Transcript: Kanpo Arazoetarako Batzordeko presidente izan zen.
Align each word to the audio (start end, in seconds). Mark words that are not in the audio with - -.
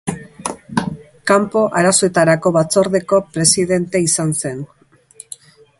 Kanpo 1.31 1.61
Arazoetarako 1.81 2.53
Batzordeko 2.57 3.21
presidente 3.37 4.05
izan 4.09 4.35
zen. 4.45 4.65